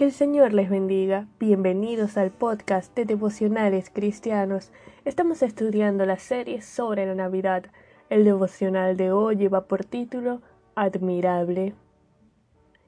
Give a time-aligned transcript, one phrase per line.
[0.00, 1.28] Que el Señor les bendiga.
[1.38, 4.72] Bienvenidos al podcast de Devocionales Cristianos.
[5.04, 7.66] Estamos estudiando la serie sobre la Navidad.
[8.08, 10.40] El devocional de hoy lleva por título
[10.74, 11.74] Admirable.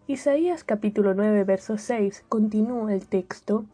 [0.07, 3.67] Isaías capítulo 9 verso 6 continúa el texto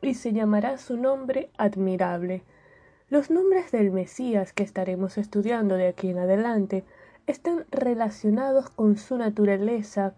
[0.00, 2.42] y se llamará su nombre admirable.
[3.10, 6.84] Los nombres del Mesías que estaremos estudiando de aquí en adelante
[7.26, 10.14] están relacionados con su naturaleza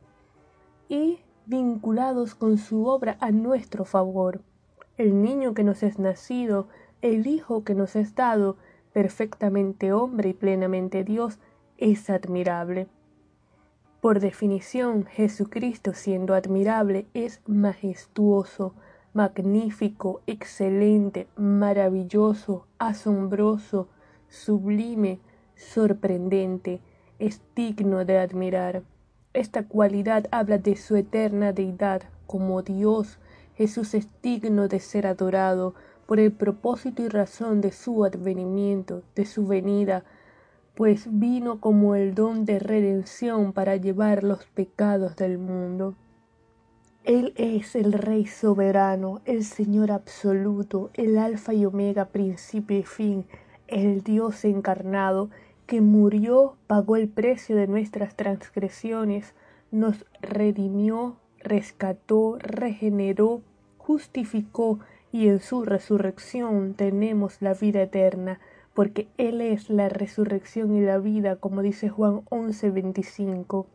[0.89, 4.43] y vinculados con su obra a nuestro favor.
[4.97, 6.69] El niño que nos es nacido,
[7.03, 8.57] el Hijo que nos es dado,
[8.93, 11.39] perfectamente hombre y plenamente Dios,
[11.79, 12.89] es admirable.
[14.01, 18.75] Por definición, Jesucristo siendo admirable es majestuoso,
[19.13, 23.89] magnífico, excelente, maravilloso, asombroso,
[24.29, 25.21] sublime,
[25.55, 26.81] sorprendente,
[27.19, 28.83] es digno de admirar.
[29.33, 33.19] Esta cualidad habla de su eterna deidad como Dios.
[33.55, 35.75] Jesús es digno de ser adorado
[36.07, 40.03] por el propósito y razón de su advenimiento, de su venida,
[40.75, 45.95] pues vino como el don de redención para llevar los pecados del mundo.
[47.05, 53.27] Él es el Rey soberano, el Señor absoluto, el Alfa y Omega, principio y fin,
[53.69, 55.31] el Dios encarnado,
[55.71, 59.35] que murió, pagó el precio de nuestras transgresiones,
[59.71, 63.43] nos redimió, rescató, regeneró,
[63.79, 64.81] justificó
[65.13, 68.41] y en su resurrección tenemos la vida eterna,
[68.75, 73.67] porque Él es la resurrección y la vida, como dice Juan 11:25.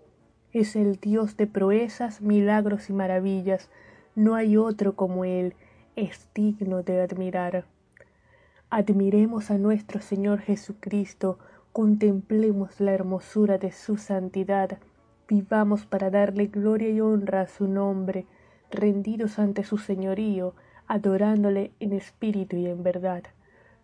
[0.51, 3.69] Es el Dios de proezas, milagros y maravillas.
[4.15, 5.53] No hay otro como Él.
[5.95, 7.63] Es digno de admirar.
[8.69, 11.39] Admiremos a nuestro Señor Jesucristo,
[11.75, 14.77] contemplemos la hermosura de su santidad,
[15.27, 18.27] vivamos para darle gloria y honra a su nombre,
[18.71, 20.53] rendidos ante su señorío,
[20.87, 23.23] adorándole en espíritu y en verdad.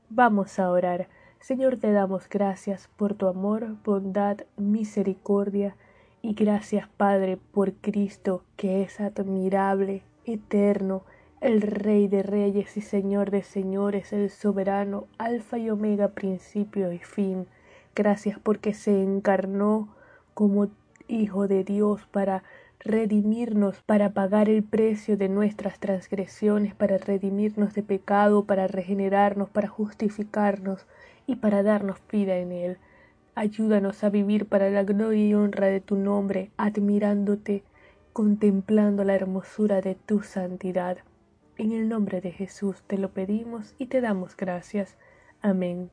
[0.09, 1.09] Vamos a orar.
[1.41, 5.75] Señor, te damos gracias por tu amor, bondad, misericordia,
[6.22, 11.03] y gracias, Padre, por Cristo, que es admirable, eterno,
[11.41, 17.00] el Rey de Reyes y Señor de Señores, el soberano, Alfa y Omega, principio y
[17.00, 17.47] fin.
[17.96, 19.90] Gracias porque se encarnó
[20.34, 20.69] como
[21.07, 22.44] Hijo de Dios para
[22.79, 29.68] redimirnos, para pagar el precio de nuestras transgresiones, para redimirnos de pecado, para regenerarnos, para
[29.68, 30.88] justificarnos
[31.28, 32.78] y para darnos vida en Él.
[33.35, 37.63] Ayúdanos a vivir para la gloria y honra de tu nombre, admirándote,
[38.13, 40.97] contemplando la hermosura de tu santidad.
[41.57, 44.97] En el nombre de Jesús te lo pedimos y te damos gracias.
[45.41, 45.91] Amén.